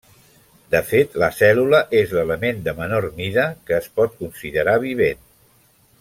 [0.75, 5.21] De fet, la cèl·lula és l'element de menor mida que es pot considerar vivent.